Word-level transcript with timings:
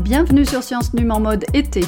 Bienvenue 0.00 0.44
sur 0.44 0.64
Science 0.64 0.92
Num 0.92 1.12
en 1.12 1.20
mode 1.20 1.44
été. 1.54 1.84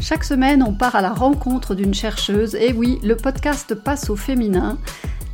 Chaque 0.00 0.24
semaine, 0.24 0.64
on 0.66 0.72
part 0.72 0.96
à 0.96 1.02
la 1.02 1.10
rencontre 1.10 1.74
d'une 1.74 1.92
chercheuse. 1.92 2.54
Et 2.54 2.72
oui, 2.72 2.98
le 3.02 3.16
podcast 3.16 3.74
passe 3.74 4.08
au 4.08 4.16
féminin. 4.16 4.78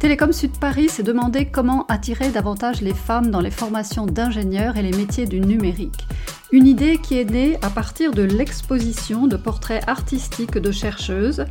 Télécom 0.01 0.33
Sud 0.33 0.58
Paris 0.58 0.88
s'est 0.88 1.04
demandé 1.04 1.47
comment 1.47 1.87
attirer 1.87 2.31
davantage 2.31 2.81
les 2.81 2.94
femmes 2.94 3.31
dans 3.31 3.40
les 3.40 3.53
formations 3.53 4.06
d'ingénieurs 4.06 4.76
et 4.76 4.83
les 4.83 4.90
métiers 4.90 5.26
du 5.26 5.40
numérique. 5.40 6.04
Une 6.51 6.67
idée 6.67 6.99
qui 6.99 7.17
est 7.17 7.31
née 7.31 7.58
à 7.62 7.71
partir 7.71 8.10
de 8.10 8.22
l'exposition 8.22 9.29
de 9.29 9.37
portraits 9.37 9.85
artistiques 9.88 10.58
de 10.58 10.72
chercheuses. 10.72 11.45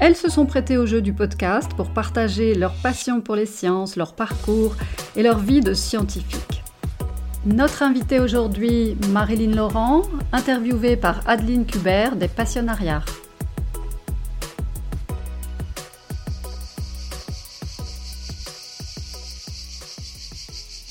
Elles 0.00 0.16
se 0.16 0.28
sont 0.28 0.46
prêtées 0.46 0.78
au 0.78 0.86
jeu 0.86 1.00
du 1.00 1.12
podcast 1.12 1.70
pour 1.76 1.90
partager 1.90 2.56
leur 2.56 2.72
passion 2.74 3.20
pour 3.20 3.36
les 3.36 3.46
sciences, 3.46 3.94
leur 3.94 4.14
parcours 4.14 4.74
et 5.14 5.22
leur 5.22 5.38
vie 5.38 5.60
de 5.60 5.74
scientifique. 5.74 6.57
Notre 7.48 7.82
invitée 7.82 8.20
aujourd'hui, 8.20 8.94
Marilyn 9.08 9.54
Laurent, 9.54 10.02
interviewée 10.32 10.96
par 10.96 11.26
Adeline 11.26 11.64
Kubert 11.64 12.14
des 12.14 12.28
Passionnariats. 12.28 13.02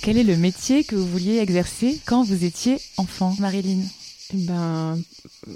Quel 0.01 0.17
est 0.17 0.23
le 0.23 0.35
métier 0.35 0.83
que 0.83 0.95
vous 0.95 1.05
vouliez 1.05 1.37
exercer 1.37 2.01
quand 2.07 2.23
vous 2.23 2.43
étiez 2.43 2.79
enfant, 2.97 3.35
Marilyn? 3.39 3.83
Ben, 4.33 4.99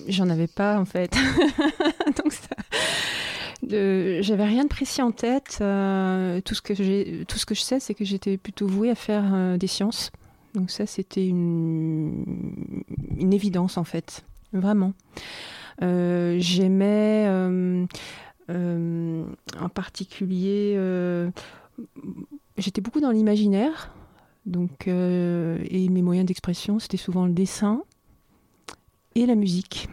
j'en 0.07 0.29
avais 0.29 0.45
pas 0.45 0.77
en 0.77 0.85
fait. 0.85 1.11
Donc 2.23 2.31
ça, 2.31 2.55
j'avais 3.67 4.45
rien 4.45 4.65
de 4.65 4.69
précis 4.69 5.01
en 5.01 5.11
tête. 5.11 5.57
Euh, 5.61 6.41
tout 6.41 6.53
ce 6.53 6.61
que 6.61 6.75
j'ai, 6.75 7.25
tout 7.27 7.39
ce 7.39 7.47
que 7.47 7.55
je 7.55 7.61
sais, 7.61 7.79
c'est 7.79 7.95
que 7.95 8.05
j'étais 8.05 8.37
plutôt 8.37 8.67
vouée 8.67 8.91
à 8.91 8.95
faire 8.95 9.23
euh, 9.33 9.57
des 9.57 9.67
sciences. 9.67 10.11
Donc 10.53 10.69
ça, 10.69 10.85
c'était 10.85 11.27
une, 11.27 12.25
évidence 13.31 13.77
en 13.77 13.83
fait, 13.83 14.25
vraiment. 14.53 14.93
Euh, 15.81 16.35
j'aimais 16.39 17.27
en 18.49 19.69
particulier, 19.73 20.77
j'étais 22.57 22.81
beaucoup 22.81 22.99
dans 22.99 23.11
l'imaginaire. 23.11 23.93
Donc, 24.45 24.87
et 24.87 25.89
mes 25.89 26.01
moyens 26.01 26.25
d'expression, 26.25 26.79
c'était 26.79 26.97
souvent 26.97 27.25
le 27.25 27.31
dessin 27.31 27.83
et 29.15 29.25
la 29.25 29.35
musique. 29.35 29.87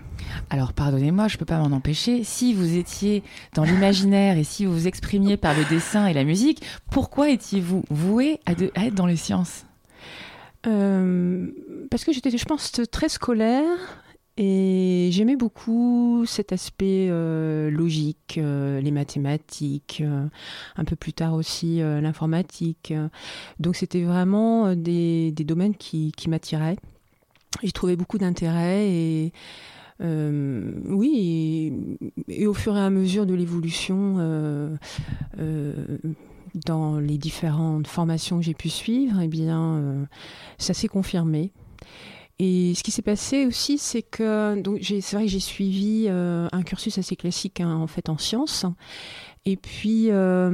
Alors 0.50 0.72
pardonnez-moi, 0.72 1.28
je 1.28 1.34
ne 1.34 1.38
peux 1.38 1.44
pas 1.44 1.58
m'en 1.58 1.74
empêcher. 1.76 2.24
Si 2.24 2.54
vous 2.54 2.76
étiez 2.76 3.22
dans 3.54 3.64
l'imaginaire 3.64 4.38
et 4.38 4.44
si 4.44 4.64
vous 4.66 4.72
vous 4.72 4.86
exprimiez 4.86 5.36
par 5.36 5.54
le 5.54 5.64
dessin 5.64 6.06
et 6.06 6.14
la 6.14 6.24
musique, 6.24 6.62
pourquoi 6.90 7.30
étiez-vous 7.30 7.84
voué 7.90 8.40
à, 8.46 8.52
être 8.52 8.94
dans 8.94 9.06
les 9.06 9.16
sciences? 9.16 9.64
euh, 9.64 10.27
Parce 10.62 12.04
que 12.04 12.12
j'étais, 12.12 12.30
je 12.36 12.44
pense, 12.44 12.72
très 12.90 13.08
scolaire 13.08 14.02
et 14.36 15.08
j'aimais 15.10 15.34
beaucoup 15.34 16.24
cet 16.26 16.52
aspect 16.52 17.08
euh, 17.10 17.70
logique, 17.70 18.38
euh, 18.38 18.80
les 18.80 18.92
mathématiques, 18.92 20.02
un 20.76 20.84
peu 20.84 20.94
plus 20.94 21.12
tard 21.12 21.34
aussi 21.34 21.78
l'informatique. 21.78 22.92
Donc 23.58 23.76
c'était 23.76 24.02
vraiment 24.02 24.74
des, 24.74 25.32
domaines 25.32 25.74
qui, 25.74 26.12
m'attiraient. 26.28 26.76
J'y 27.62 27.72
trouvais 27.72 27.96
beaucoup 27.96 28.18
d'intérêt 28.18 28.88
et 28.88 29.32
euh, 30.00 30.72
oui, 30.84 31.72
et, 32.28 32.46
au 32.46 32.54
fur 32.54 32.76
et 32.76 32.80
à 32.80 32.90
mesure 32.90 33.26
de 33.26 33.34
l'évolution 33.34 34.16
euh, 34.18 34.76
euh, 35.40 35.98
dans 36.64 36.98
les 36.98 37.18
différentes 37.18 37.86
formations 37.86 38.38
que 38.38 38.44
j'ai 38.44 38.54
pu 38.54 38.68
suivre, 38.68 39.20
eh 39.20 39.28
bien, 39.28 40.06
ça 40.58 40.74
s'est 40.74 40.88
confirmé. 40.88 41.52
Et 42.38 42.74
ce 42.74 42.82
qui 42.84 42.90
s'est 42.90 43.02
passé 43.02 43.46
aussi, 43.46 43.78
c'est 43.78 44.02
que 44.02 44.62
c'est 44.82 45.16
vrai 45.16 45.24
que 45.24 45.30
j'ai 45.30 45.40
suivi 45.40 46.08
un 46.08 46.62
cursus 46.62 46.98
assez 46.98 47.16
classique 47.16 47.60
hein, 47.60 47.74
en 47.74 47.86
fait 47.86 48.08
en 48.08 48.18
sciences. 48.18 48.64
Et 49.44 49.56
puis 49.56 50.10
à 50.10 50.50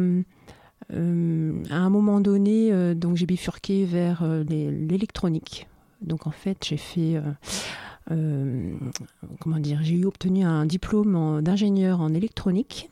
un 0.90 1.90
moment 1.90 2.20
donné, 2.20 2.94
donc 2.94 3.16
j'ai 3.16 3.26
bifurqué 3.26 3.84
vers 3.84 4.24
l'électronique. 4.48 5.66
Donc 6.00 6.26
en 6.26 6.32
fait, 6.32 6.58
j'ai 6.64 6.76
fait 6.76 7.20
euh, 8.10 8.74
comment 9.40 9.58
dire, 9.58 9.80
j'ai 9.82 9.94
eu 9.94 10.04
obtenu 10.04 10.44
un 10.44 10.66
diplôme 10.66 11.40
d'ingénieur 11.42 12.00
en 12.00 12.12
électronique 12.12 12.90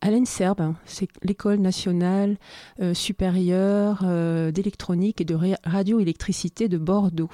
à 0.00 0.10
l'ENSERB, 0.10 0.60
hein. 0.60 0.76
c'est 0.84 1.08
l'école 1.22 1.58
nationale 1.58 2.36
euh, 2.80 2.94
supérieure 2.94 4.02
euh, 4.04 4.50
d'électronique 4.50 5.20
et 5.20 5.24
de 5.24 5.36
radioélectricité 5.64 6.68
de 6.68 6.78
Bordeaux. 6.78 7.30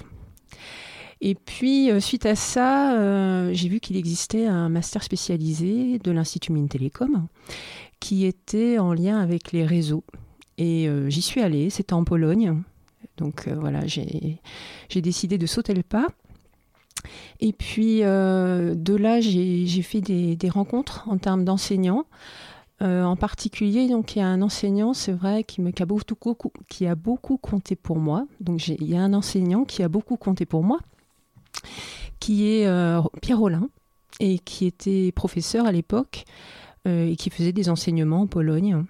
Et 1.20 1.34
puis, 1.34 1.90
suite 2.02 2.26
à 2.26 2.34
ça, 2.34 3.50
j'ai 3.54 3.68
vu 3.70 3.80
qu'il 3.80 3.96
existait 3.96 4.44
un 4.44 4.68
master 4.68 5.02
spécialisé 5.02 5.98
de 5.98 6.10
l'Institut 6.10 6.52
Mines 6.52 6.68
Télécom 6.68 7.28
qui 7.98 8.26
était 8.26 8.78
en 8.78 8.92
lien 8.92 9.20
avec 9.20 9.52
les 9.52 9.64
réseaux. 9.64 10.04
Et 10.58 10.86
j'y 11.08 11.22
suis 11.22 11.40
allée, 11.40 11.70
c'était 11.70 11.94
en 11.94 12.04
Pologne. 12.04 12.60
Donc 13.16 13.48
voilà, 13.48 13.86
j'ai 13.86 15.00
décidé 15.00 15.38
de 15.38 15.46
sauter 15.46 15.72
le 15.72 15.82
pas. 15.82 16.08
Et 17.40 17.52
puis 17.52 18.00
euh, 18.02 18.74
de 18.74 18.94
là, 18.94 19.20
j'ai 19.20 19.82
fait 19.82 20.00
des, 20.00 20.48
rencontres 20.48 21.04
en 21.08 21.18
termes 21.18 21.44
d'enseignants. 21.44 22.06
Euh, 22.82 23.04
en 23.04 23.16
particulier, 23.16 23.88
donc 23.88 24.16
il 24.16 24.18
y 24.18 24.22
a 24.22 24.26
un 24.26 24.42
enseignant, 24.42 24.94
c'est 24.94 25.12
vrai, 25.12 25.44
qui, 25.44 25.60
me, 25.60 25.70
a 25.78 25.84
beaucoup, 25.84 26.52
qui 26.68 26.86
a 26.86 26.94
beaucoup 26.94 27.36
compté 27.36 27.76
pour 27.76 27.98
moi. 27.98 28.26
Donc 28.40 28.66
il 28.68 28.84
y 28.84 28.96
a 28.96 29.02
un 29.02 29.14
enseignant 29.14 29.64
qui 29.64 29.82
a 29.82 29.88
beaucoup 29.88 30.16
compté 30.16 30.44
pour 30.44 30.64
moi, 30.64 30.80
qui 32.18 32.50
est 32.50 32.66
euh, 32.66 33.00
Pierre 33.22 33.38
Rollin, 33.38 33.68
et 34.20 34.38
qui 34.38 34.66
était 34.66 35.12
professeur 35.12 35.66
à 35.66 35.72
l'époque, 35.72 36.24
et 36.86 37.16
qui 37.16 37.30
faisait 37.30 37.54
des 37.54 37.70
enseignements 37.70 38.20
en 38.20 38.26
Pologne. 38.26 38.84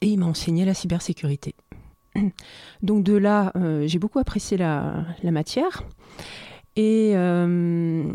Et 0.00 0.08
il 0.08 0.18
m'a 0.18 0.24
enseigné 0.24 0.64
la 0.64 0.72
cybersécurité. 0.72 1.54
Donc 2.82 3.04
de 3.04 3.12
là, 3.12 3.52
j'ai 3.84 3.98
beaucoup 3.98 4.18
apprécié 4.18 4.56
la, 4.56 5.04
matière. 5.22 5.84
Et 6.76 7.12
euh, 7.14 8.12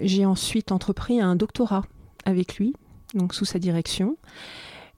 j'ai 0.00 0.24
ensuite 0.24 0.70
entrepris 0.70 1.20
un 1.20 1.34
doctorat 1.34 1.82
avec 2.24 2.56
lui, 2.56 2.74
donc 3.14 3.34
sous 3.34 3.44
sa 3.44 3.58
direction. 3.58 4.16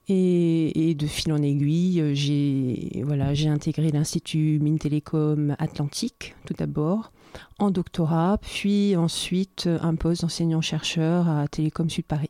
Et, 0.07 0.95
de 0.97 1.07
fil 1.07 1.33
en 1.33 1.41
aiguille, 1.41 2.13
j'ai 2.13 3.01
voilà, 3.03 3.33
j'ai 3.33 3.49
intégré 3.49 3.89
l'Institut 3.89 4.59
Mines 4.61 4.77
Télécom 4.77 5.55
Atlantique 5.57 6.35
tout 6.45 6.53
d'abord 6.53 7.11
en 7.59 7.71
doctorat, 7.71 8.37
puis 8.41 8.95
ensuite 8.95 9.67
un 9.81 9.95
poste 9.95 10.21
d'enseignant-chercheur 10.21 11.27
à 11.27 11.47
Télécom 11.47 11.89
Sud 11.89 12.05
Paris. 12.05 12.29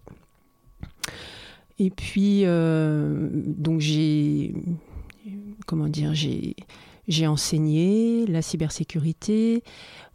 Et 1.78 1.90
puis, 1.90 2.42
euh, 2.46 3.30
donc 3.34 3.82
j'ai, 3.82 4.54
comment 5.66 5.90
dire, 5.90 6.14
j'ai, 6.14 6.56
j'ai 7.08 7.28
enseigné 7.28 8.26
la 8.28 8.42
cybersécurité, 8.42 9.64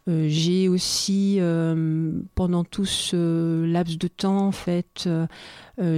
euh, 0.07 0.25
j'ai 0.27 0.67
aussi, 0.67 1.37
euh, 1.39 2.11
pendant 2.33 2.63
tout 2.63 2.85
ce 2.85 3.63
laps 3.65 3.97
de 3.97 4.07
temps, 4.07 4.47
en 4.47 4.51
fait, 4.51 5.07
euh, 5.07 5.27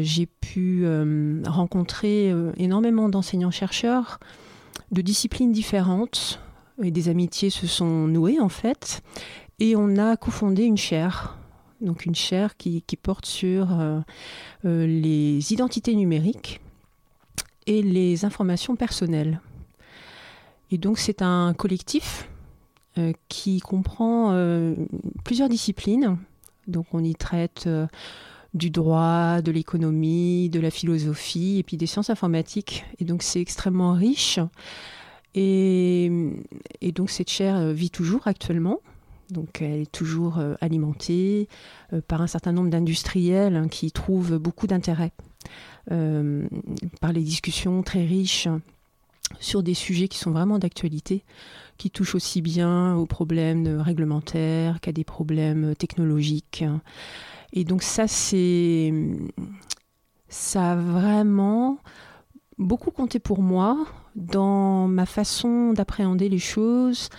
j'ai 0.01 0.25
pu 0.25 0.85
rencontrer 1.45 2.33
énormément 2.57 3.09
d'enseignants-chercheurs 3.09 4.19
de 4.91 5.01
disciplines 5.01 5.51
différentes 5.51 6.39
et 6.81 6.91
des 6.91 7.09
amitiés 7.09 7.49
se 7.49 7.67
sont 7.67 8.07
nouées, 8.07 8.39
en 8.39 8.49
fait. 8.49 9.01
Et 9.59 9.75
on 9.75 9.97
a 9.97 10.17
cofondé 10.17 10.63
une 10.63 10.77
chaire, 10.77 11.37
donc 11.81 12.05
une 12.05 12.15
chaire 12.15 12.57
qui, 12.57 12.81
qui 12.81 12.95
porte 12.95 13.25
sur 13.25 13.67
les 14.63 15.53
identités 15.53 15.95
numériques 15.95 16.61
et 17.65 17.81
les 17.81 18.25
informations 18.25 18.75
personnelles. 18.75 19.41
Et 20.71 20.77
donc 20.77 20.97
c'est 20.97 21.21
un 21.21 21.53
collectif 21.53 22.27
qui 23.27 23.59
comprend 23.59 24.31
euh, 24.31 24.75
plusieurs 25.23 25.49
disciplines. 25.49 26.17
Donc 26.67 26.87
on 26.93 27.03
y 27.03 27.15
traite 27.15 27.65
euh, 27.67 27.87
du 28.53 28.69
droit, 28.69 29.41
de 29.41 29.51
l'économie, 29.51 30.49
de 30.49 30.59
la 30.59 30.69
philosophie 30.69 31.57
et 31.57 31.63
puis 31.63 31.77
des 31.77 31.87
sciences 31.87 32.09
informatiques. 32.09 32.85
Et 32.99 33.05
donc 33.05 33.23
c'est 33.23 33.41
extrêmement 33.41 33.93
riche. 33.93 34.39
Et, 35.35 36.11
donc 36.93 37.09
cette 37.09 37.29
chaire 37.29 37.73
vit 37.73 37.89
toujours 37.89 38.27
actuellement. 38.27 38.79
Donc 39.31 39.61
elle 39.63 39.81
est 39.81 39.91
toujours 39.91 40.39
alimentée 40.61 41.47
par 42.07 42.21
un 42.21 42.27
certain 42.27 42.51
nombre 42.51 42.69
d'industriels 42.69 43.55
hein, 43.55 43.67
qui 43.67 43.91
trouvent 43.91 44.37
beaucoup 44.37 44.67
d'intérêt 44.67 45.11
par 45.87 47.11
les 47.11 47.23
discussions 47.23 47.81
très 47.81 48.05
riches 48.05 48.47
sur 49.39 49.63
des 49.63 49.73
sujets 49.73 50.07
qui 50.07 50.17
sont 50.17 50.31
vraiment 50.31 50.59
d'actualité, 50.59 51.23
qui 51.77 51.89
touchent 51.89 52.15
aussi 52.15 52.41
bien 52.41 52.95
aux 52.95 53.05
problèmes 53.05 53.79
réglementaires 53.79 54.79
qu'à 54.79 54.91
des 54.91 55.03
problèmes 55.03 55.75
technologiques. 55.75 56.63
Et 57.53 57.63
donc 57.63 57.83
ça, 57.83 58.07
c'est 58.07 58.93
ça 60.29 60.71
a 60.71 60.75
vraiment 60.75 61.77
beaucoup 62.57 62.91
compté 62.91 63.19
pour 63.19 63.41
moi 63.41 63.85
dans 64.15 64.87
ma 64.87 65.05
façon 65.05 65.73
d'appréhender 65.73 66.29
les 66.29 66.39
choses, 66.39 67.09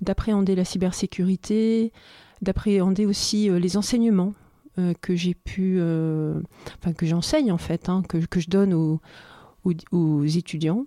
d'appréhender 0.00 0.54
la 0.54 0.64
cybersécurité, 0.64 1.92
d'appréhender 2.42 3.06
aussi 3.06 3.48
les 3.48 3.76
enseignements 3.76 4.34
que 5.00 5.14
j'ai 5.14 5.34
pu, 5.34 5.80
enfin 5.80 6.92
que 6.92 7.06
j'enseigne 7.06 7.52
en 7.52 7.58
fait, 7.58 7.88
hein, 7.88 8.02
que, 8.08 8.18
que, 8.18 8.40
je 8.40 8.50
donne 8.50 8.74
aux, 8.74 9.00
aux, 9.92 10.24
étudiants. 10.24 10.84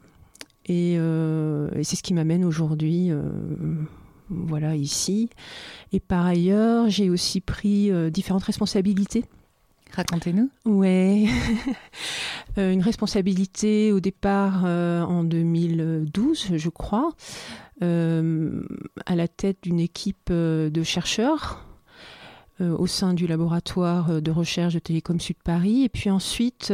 Et, 0.68 0.94
et 0.94 1.84
c'est 1.84 1.96
ce 1.96 2.04
qui 2.04 2.14
m'amène 2.14 2.44
aujourd'hui 2.44 3.12
voilà, 4.30 4.76
ici. 4.76 5.30
Et 5.94 6.00
par 6.02 6.26
ailleurs, 6.26 6.90
j'ai 6.90 7.10
aussi 7.10 7.40
pris 7.40 7.92
différentes 8.12 8.44
responsabilités 8.44 9.24
Racontez-nous. 9.94 10.50
Ouais, 10.66 11.26
euh, 12.58 12.72
une 12.72 12.82
responsabilité 12.82 13.92
au 13.92 14.00
départ 14.00 14.64
euh, 14.66 15.02
en 15.02 15.24
2012, 15.24 16.52
je 16.56 16.70
crois, 16.70 17.14
euh, 17.82 18.62
à 19.06 19.16
la 19.16 19.28
tête 19.28 19.58
d'une 19.64 19.80
équipe 19.80 20.32
de 20.32 20.84
chercheurs 20.84 21.64
au 22.60 22.88
sein 22.88 23.14
du 23.14 23.28
laboratoire 23.28 24.20
de 24.20 24.32
recherche 24.32 24.74
de 24.74 24.80
Télécom 24.80 25.20
Sud 25.20 25.36
Paris. 25.44 25.84
Et 25.84 25.90
puis 25.90 26.10
ensuite, 26.10 26.74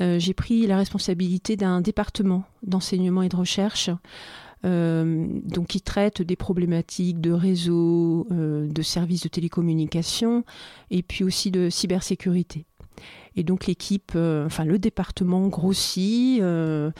j'ai 0.00 0.34
pris 0.34 0.66
la 0.66 0.76
responsabilité 0.76 1.56
d'un 1.56 1.80
département 1.80 2.44
d'enseignement 2.62 3.22
et 3.22 3.28
de 3.28 3.36
recherche 3.36 3.90
euh, 4.64 5.26
donc 5.44 5.68
qui 5.68 5.80
traite 5.80 6.20
des 6.20 6.34
problématiques 6.34 7.20
de 7.20 7.30
réseau, 7.30 8.26
euh, 8.32 8.66
de 8.66 8.82
services 8.82 9.22
de 9.22 9.28
télécommunication 9.28 10.44
et 10.90 11.04
puis 11.04 11.22
aussi 11.22 11.52
de 11.52 11.70
cybersécurité. 11.70 12.66
Et 13.36 13.44
donc 13.44 13.66
l'équipe, 13.66 14.12
euh, 14.16 14.46
enfin 14.46 14.64
le 14.64 14.80
département 14.80 15.46
grossit. 15.46 16.42
et 16.42 16.92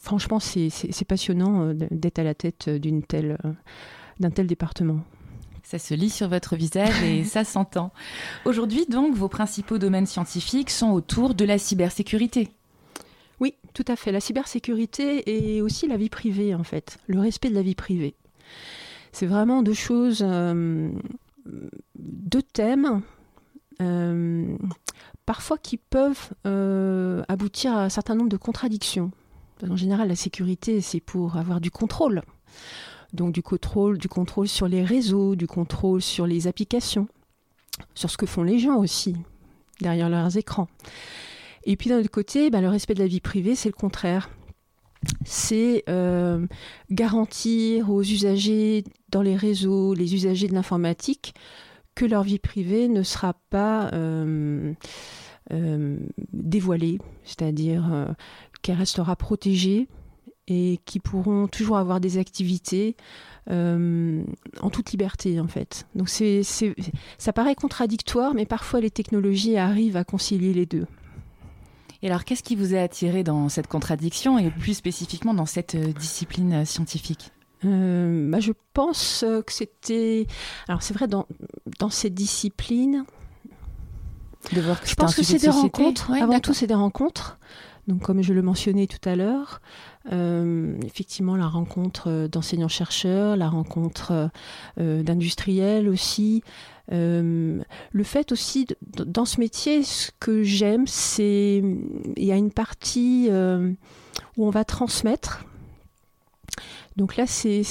franchement, 0.00 0.38
c'est 0.38 1.04
passionnant 1.08 1.72
d'être 1.74 2.18
à 2.18 2.24
la 2.24 2.34
tête 2.34 2.68
d'une 2.68 3.02
telle, 3.02 3.38
d'un 4.20 4.30
tel 4.30 4.46
département. 4.46 5.00
Ça 5.64 5.78
se 5.78 5.94
lit 5.94 6.10
sur 6.10 6.28
votre 6.28 6.56
visage 6.56 7.02
et 7.02 7.24
ça 7.24 7.42
s'entend. 7.44 7.90
Aujourd'hui, 8.44 8.84
donc, 8.88 9.16
vos 9.16 9.28
principaux 9.28 9.78
domaines 9.78 10.06
scientifiques 10.06 10.70
sont 10.70 10.90
autour 10.90 11.34
de 11.34 11.44
la 11.44 11.58
cybersécurité. 11.58 12.50
Oui, 13.40 13.54
tout 13.72 13.84
à 13.88 13.96
fait. 13.96 14.12
La 14.12 14.20
cybersécurité 14.20 15.56
et 15.56 15.62
aussi 15.62 15.88
la 15.88 15.96
vie 15.96 16.10
privée, 16.10 16.54
en 16.54 16.64
fait, 16.64 16.98
le 17.06 17.18
respect 17.18 17.48
de 17.48 17.54
la 17.54 17.62
vie 17.62 17.74
privée. 17.74 18.14
C'est 19.12 19.26
vraiment 19.26 19.62
deux 19.62 19.74
choses, 19.74 20.22
euh, 20.22 20.90
deux 21.96 22.42
thèmes, 22.42 23.02
euh, 23.80 24.56
parfois 25.24 25.56
qui 25.56 25.78
peuvent 25.78 26.30
euh, 26.46 27.22
aboutir 27.28 27.72
à 27.72 27.84
un 27.84 27.88
certain 27.88 28.14
nombre 28.14 28.28
de 28.28 28.36
contradictions. 28.36 29.10
En 29.68 29.76
général, 29.76 30.08
la 30.08 30.16
sécurité, 30.16 30.82
c'est 30.82 31.00
pour 31.00 31.36
avoir 31.36 31.60
du 31.60 31.70
contrôle. 31.70 32.22
Donc 33.14 33.32
du 33.32 33.42
contrôle, 33.42 33.96
du 33.96 34.08
contrôle 34.08 34.48
sur 34.48 34.66
les 34.66 34.84
réseaux, 34.84 35.36
du 35.36 35.46
contrôle 35.46 36.02
sur 36.02 36.26
les 36.26 36.48
applications, 36.48 37.06
sur 37.94 38.10
ce 38.10 38.16
que 38.16 38.26
font 38.26 38.42
les 38.42 38.58
gens 38.58 38.76
aussi, 38.76 39.14
derrière 39.80 40.10
leurs 40.10 40.36
écrans. 40.36 40.68
Et 41.62 41.76
puis 41.76 41.88
d'un 41.88 42.00
autre 42.00 42.10
côté, 42.10 42.50
bah, 42.50 42.60
le 42.60 42.68
respect 42.68 42.94
de 42.94 42.98
la 42.98 43.06
vie 43.06 43.20
privée, 43.20 43.54
c'est 43.54 43.68
le 43.68 43.74
contraire. 43.74 44.30
C'est 45.24 45.84
euh, 45.88 46.44
garantir 46.90 47.90
aux 47.90 48.02
usagers 48.02 48.82
dans 49.10 49.22
les 49.22 49.36
réseaux, 49.36 49.94
les 49.94 50.14
usagers 50.14 50.48
de 50.48 50.54
l'informatique, 50.54 51.34
que 51.94 52.04
leur 52.04 52.24
vie 52.24 52.40
privée 52.40 52.88
ne 52.88 53.04
sera 53.04 53.34
pas 53.50 53.90
euh, 53.92 54.72
euh, 55.52 55.98
dévoilée, 56.32 56.98
c'est-à-dire 57.22 58.08
qu'elle 58.62 58.76
restera 58.76 59.14
protégée 59.14 59.86
et 60.48 60.78
qui 60.84 61.00
pourront 61.00 61.46
toujours 61.48 61.78
avoir 61.78 62.00
des 62.00 62.18
activités 62.18 62.96
en 63.50 64.70
toute 64.72 64.90
liberté 64.90 65.38
en 65.38 65.48
fait. 65.48 65.86
Donc 65.94 66.08
c'est, 66.08 66.42
ça 67.18 67.32
paraît 67.32 67.54
contradictoire, 67.54 68.34
mais 68.34 68.46
parfois 68.46 68.80
les 68.80 68.90
technologies 68.90 69.56
arrivent 69.56 69.96
à 69.96 70.04
concilier 70.04 70.54
les 70.54 70.66
deux. 70.66 70.86
Et 72.04 72.08
alors, 72.08 72.24
qu'est-ce 72.24 72.42
qui 72.42 72.54
vous 72.54 72.74
a 72.74 72.80
attiré 72.80 73.24
dans 73.24 73.48
cette 73.48 73.66
contradiction 73.66 74.38
et 74.38 74.50
plus 74.50 74.74
spécifiquement 74.74 75.32
dans 75.32 75.46
cette 75.46 75.74
euh, 75.74 75.90
discipline 75.94 76.52
euh, 76.52 76.64
scientifique? 76.66 77.32
Euh, 77.64 78.30
bah, 78.30 78.40
Je 78.40 78.52
pense 78.74 79.24
que 79.46 79.50
c'était. 79.50 80.26
Alors, 80.68 80.82
c'est 80.82 80.92
vrai, 80.92 81.08
dans, 81.08 81.26
dans 81.78 81.88
cette 81.88 82.12
discipline. 82.12 83.06
De 84.52 84.60
voir 84.60 84.82
que 84.82 84.86
je 84.86 84.94
pense 84.94 85.14
que 85.14 85.22
c'est 85.22 85.38
des 85.38 85.48
rencontres. 85.48 86.12
Avant 86.12 86.40
tout, 86.40 86.52
c'est 86.52 86.66
des 86.66 86.74
rencontres. 86.74 87.38
Donc, 87.86 88.02
comme 88.02 88.22
je 88.22 88.32
le 88.32 88.42
mentionnais 88.42 88.86
tout 88.86 89.08
à 89.08 89.14
l'heure, 89.14 89.60
effectivement, 90.10 91.36
la 91.36 91.46
rencontre 91.46 92.28
d'enseignants-chercheurs, 92.28 93.36
la 93.36 93.48
rencontre 93.48 94.30
d'industriels 94.78 95.88
aussi, 95.88 96.42
euh, 96.92 97.62
le 97.92 98.04
fait 98.04 98.32
aussi, 98.32 98.66
dans 99.06 99.24
ce 99.24 99.40
métier, 99.40 99.82
ce 99.82 100.10
que 100.20 100.42
j'aime, 100.42 100.86
c'est 100.86 101.62
il 102.16 102.24
y 102.24 102.32
a 102.32 102.36
une 102.36 102.50
partie 102.50 103.28
euh, 103.30 103.72
où 104.36 104.46
on 104.46 104.50
va 104.50 104.64
transmettre. 104.64 105.44
Donc 106.96 107.16
là, 107.16 107.26
c'est 107.26 107.64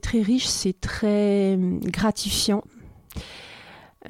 très 0.00 0.22
riche, 0.22 0.46
c'est 0.46 0.80
très 0.80 1.58
gratifiant. 1.82 2.64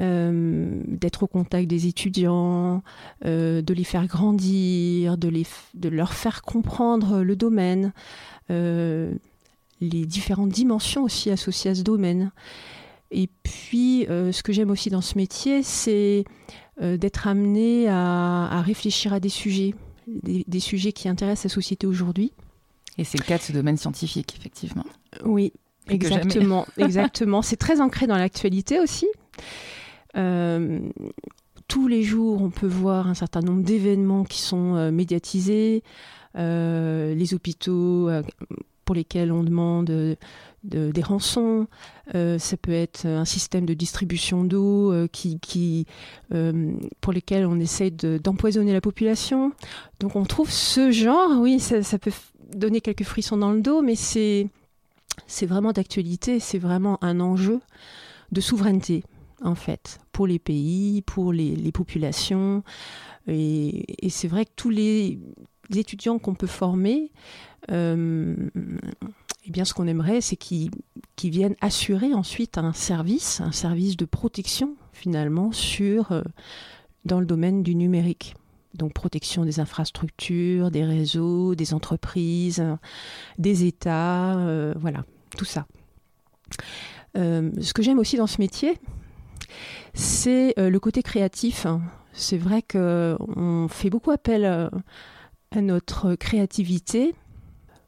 Euh, 0.01 0.81
d'être 0.87 1.25
au 1.25 1.27
contact 1.27 1.69
des 1.69 1.87
étudiants, 1.87 2.83
de 3.25 3.75
les 3.75 3.85
faire 3.85 4.07
grandir, 4.07 5.19
de, 5.19 5.29
les, 5.29 5.47
de 5.75 5.91
leur 5.91 6.15
faire 6.15 6.43
comprendre 6.43 7.23
le 7.23 7.37
domaine, 7.37 7.93
les 8.49 10.07
différentes 10.07 10.51
dimensions 10.51 11.03
aussi 11.03 11.31
associées 11.31 11.73
à 11.73 11.75
ce 11.75 11.83
domaine. 11.83 12.31
Et 13.13 13.29
puis, 13.43 14.07
euh, 14.09 14.33
ce 14.33 14.43
que 14.43 14.53
j'aime 14.53 14.71
aussi 14.71 14.89
dans 14.89 15.03
ce 15.03 15.19
métier, 15.19 15.63
c'est 15.63 16.25
euh, 16.81 16.97
d'être 16.97 17.29
amené 17.29 17.89
à, 17.89 18.63
réfléchir 18.65 19.13
à 19.13 19.21
des 19.21 19.29
sujets, 19.29 19.75
des, 20.07 20.61
sujets 20.61 20.93
qui 20.93 21.09
intéressent 21.09 21.45
la 21.53 21.55
société 21.55 21.87
aujourd'hui. 21.87 22.33
Et 22.97 23.05
c'est 23.05 23.19
le 23.19 23.25
cas 23.25 23.37
de 23.37 23.43
ce 23.43 23.53
domaine 23.53 23.77
scientifique, 23.77 24.35
effectivement. 24.39 24.87
Oui, 25.25 25.53
exactement. 25.89 26.67
exactement. 26.79 27.43
C'est 27.43 27.57
très 27.57 27.83
ancré 27.83 28.07
dans 28.07 28.17
l'actualité 28.17 28.81
aussi. 28.81 29.07
Euh, 30.17 30.81
tous 31.69 31.89
les 31.89 32.03
jours, 32.03 32.43
on 32.43 32.51
peut 32.51 32.67
voir 32.67 33.07
un 33.07 33.15
certain 33.15 33.41
nombre 33.41 33.63
d'événements 33.63 34.25
qui 34.25 34.41
sont 34.41 34.91
médiatisés. 34.91 35.83
les 36.35 37.35
hôpitaux 37.35 38.11
pour 38.85 38.95
lesquels 38.95 39.33
on 39.33 39.43
demande 39.43 40.17
des 40.65 41.03
rançons, 41.03 41.67
euh, 42.15 42.39
ça 42.39 42.57
peut 42.57 42.73
être 42.73 43.07
un 43.07 43.25
système 43.25 43.67
de 43.67 43.75
distribution 43.75 44.45
d'eau 44.45 44.93
euh, 44.93 45.09
qui, 45.09 45.87
euh, 46.33 46.73
pour 47.01 47.13
lesquels 47.13 47.47
on 47.47 47.59
essaie 47.59 47.91
d'empoisonner 47.91 48.73
la 48.73 48.81
population. 48.81 49.53
Donc 50.01 50.17
on 50.17 50.25
trouve 50.25 50.51
ce 50.51 50.91
genre, 50.91 51.41
oui, 51.41 51.59
ça, 51.59 51.99
peut 51.99 52.13
donner 52.55 52.81
quelques 52.81 53.05
frissons 53.05 53.37
dans 53.37 53.53
le 53.53 53.61
dos, 53.61 53.83
mais 53.83 53.95
c'est 53.97 54.51
vraiment 55.43 55.73
d'actualité, 55.73 56.39
c'est 56.39 56.59
vraiment 56.59 56.99
un 57.03 57.21
enjeu 57.21 57.61
de 58.31 58.41
souveraineté 58.41 59.05
en 59.45 59.55
fait, 59.55 59.99
pour 60.13 60.27
les 60.27 60.39
pays, 60.39 61.03
pour 61.03 61.33
les, 61.33 61.73
populations. 61.73 62.63
Et, 63.27 63.85
c'est 64.09 64.29
vrai 64.29 64.45
que 64.45 64.53
tous 64.57 64.71
les 64.71 65.19
étudiants 65.75 66.19
qu'on 66.19 66.35
peut 66.35 66.47
former, 66.47 67.11
eh 69.45 69.51
bien, 69.51 69.65
ce 69.65 69.75
qu'on 69.75 69.87
aimerait, 69.87 70.21
c'est 70.21 70.37
qu'ils 70.37 70.71
viennent 71.21 71.57
assurer 71.61 72.15
ensuite 72.15 72.59
un 72.59 72.73
service, 72.73 73.41
un 73.41 73.53
service 73.53 73.97
de 73.97 74.05
protection 74.05 74.77
finalement 74.93 75.51
sur, 75.53 76.13
euh, 76.13 76.23
dans 77.05 77.19
le 77.19 77.27
domaine 77.27 77.63
du 77.63 77.75
numérique. 77.75 78.37
Donc 78.75 78.95
protection 78.95 79.45
des 79.45 79.61
infrastructures, 79.61 80.71
des 80.71 80.85
réseaux, 80.85 81.55
des 81.55 81.75
entreprises, 81.75 82.65
des 83.39 83.65
États, 83.65 84.39
euh, 84.39 84.73
voilà, 84.79 85.05
tout 85.37 85.45
ça. 85.45 85.67
Euh, 87.17 87.51
ce 87.61 87.75
que 87.75 87.83
j'aime 87.83 87.99
aussi 87.99 88.17
dans 88.17 88.27
ce 88.27 88.41
métier, 88.41 88.79
c'est 89.95 90.55
le 90.57 90.79
côté 90.79 91.03
créatif. 91.03 91.67
C'est 92.13 92.39
vrai 92.39 92.63
qu'on 92.63 93.67
fait 93.69 93.91
beaucoup 93.91 94.11
appel 94.11 94.45
à 94.45 95.61
notre 95.61 96.15
créativité 96.15 97.15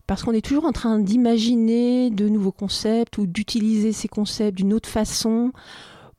parce 0.06 0.22
qu'on 0.22 0.32
est 0.32 0.44
toujours 0.44 0.66
en 0.66 0.72
train 0.72 0.98
d'imaginer 0.98 2.10
de 2.10 2.28
nouveaux 2.28 2.52
concepts 2.52 3.18
ou 3.18 3.26
d'utiliser 3.26 3.92
ces 3.92 4.08
concepts 4.08 4.56
d'une 4.56 4.74
autre 4.74 4.88
façon 4.88 5.52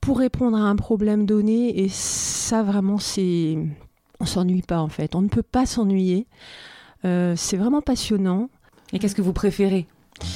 pour 0.01 0.19
répondre 0.19 0.57
à 0.57 0.61
un 0.61 0.75
problème 0.75 1.25
donné. 1.25 1.83
Et 1.83 1.89
ça, 1.89 2.63
vraiment, 2.63 2.97
c'est. 2.97 3.57
On 4.19 4.25
s'ennuie 4.25 4.61
pas, 4.61 4.79
en 4.79 4.87
fait. 4.87 5.15
On 5.15 5.21
ne 5.21 5.27
peut 5.27 5.43
pas 5.43 5.65
s'ennuyer. 5.65 6.25
Euh, 7.03 7.35
c'est 7.35 7.57
vraiment 7.57 7.81
passionnant. 7.81 8.49
Et 8.93 8.99
qu'est-ce 8.99 9.15
que 9.15 9.21
vous 9.21 9.33
préférez 9.33 9.87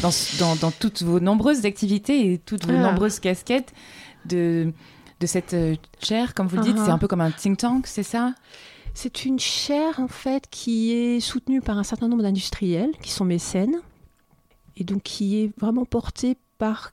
dans, 0.02 0.56
dans, 0.56 0.72
toutes 0.72 1.04
vos 1.04 1.20
nombreuses 1.20 1.66
activités 1.66 2.34
et 2.34 2.38
toutes 2.38 2.66
vos 2.66 2.76
ah. 2.76 2.92
nombreuses 2.92 3.20
casquettes 3.20 3.74
de, 4.26 4.74
de 5.20 5.26
cette 5.28 5.54
euh, 5.54 5.76
chaire, 6.02 6.34
comme 6.34 6.48
vous 6.48 6.58
le 6.58 6.64
dites 6.64 6.78
C'est 6.78 6.84
uh-huh. 6.84 6.92
un 6.92 6.98
peu 6.98 7.08
comme 7.08 7.22
un 7.22 7.32
think 7.32 7.58
tank, 7.58 7.88
c'est 7.88 8.04
ça? 8.04 8.34
C'est 8.94 9.26
une 9.26 9.40
chaire 9.40 10.00
en 10.00 10.08
fait 10.08 10.46
qui 10.50 10.92
est 10.94 11.20
soutenue 11.20 11.62
par 11.62 11.78
un 11.78 11.84
certain 11.84 12.08
nombre 12.08 12.24
d'industriels 12.24 12.92
qui 13.02 13.12
sont 13.12 13.26
mécènes 13.26 13.78
et 14.78 14.84
donc 14.84 15.04
qui 15.04 15.42
est 15.42 15.52
vraiment 15.60 15.86
porté 15.86 16.38
par 16.58 16.92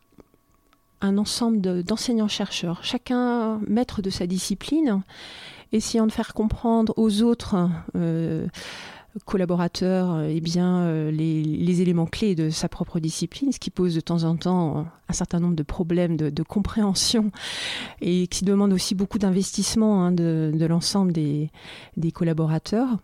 un 1.00 1.18
ensemble 1.18 1.60
d'enseignants-chercheurs, 1.82 2.82
chacun 2.82 3.60
maître 3.66 4.02
de 4.02 4.10
sa 4.10 4.26
discipline, 4.26 5.02
essayant 5.72 6.06
de 6.06 6.12
faire 6.12 6.34
comprendre 6.34 6.94
aux 6.96 7.22
autres 7.22 7.68
euh, 7.96 8.46
collaborateurs 9.24 10.20
eh 10.22 10.40
bien, 10.40 10.80
euh, 10.80 11.10
les, 11.10 11.80
éléments 11.80 12.06
clés 12.06 12.34
de 12.34 12.50
sa 12.50 12.68
propre 12.68 13.00
discipline, 13.00 13.52
ce 13.52 13.58
qui 13.58 13.70
pose 13.70 13.94
de 13.94 14.00
temps 14.00 14.24
en 14.24 14.36
temps 14.36 14.86
un 15.08 15.12
certain 15.12 15.40
nombre 15.40 15.54
de 15.54 15.62
problèmes 15.62 16.16
de, 16.16 16.42
compréhension 16.42 17.30
et 18.00 18.26
qui 18.26 18.44
demande 18.44 18.72
aussi 18.72 18.94
beaucoup 18.94 19.18
d'investissement 19.18 20.04
hein, 20.04 20.12
de, 20.12 20.66
l'ensemble 20.68 21.12
des, 21.12 21.50
collaborateurs. 22.12 22.98